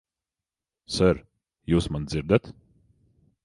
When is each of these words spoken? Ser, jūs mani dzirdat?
Ser, 0.95 1.21
jūs 1.75 1.91
mani 1.97 2.13
dzirdat? 2.15 2.53